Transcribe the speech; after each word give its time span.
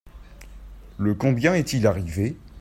Le 0.97 1.13
combien 1.13 1.53
est-il 1.53 1.85
arrivé? 1.85 2.35